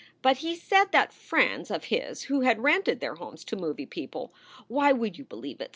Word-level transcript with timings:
But 0.23 0.37
he 0.37 0.55
said 0.55 0.85
that 0.93 1.13
friends 1.13 1.69
of 1.69 1.83
his 1.83 2.23
who 2.23 2.41
had 2.41 2.61
rented 2.63 3.01
their 3.01 3.13
homes 3.13 3.43
to 3.45 3.55
movie 3.55 3.85
people 3.85 4.33
Why, 4.67 4.91
would 4.91 5.15
you 5.19 5.25
believe 5.25 5.61
it? 5.61 5.69